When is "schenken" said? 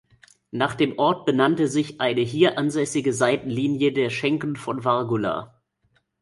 4.09-4.55